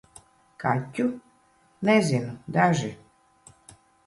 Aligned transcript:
Kaķu? 0.63 1.05
Nezinu- 1.91 2.33
daži. 2.57 2.91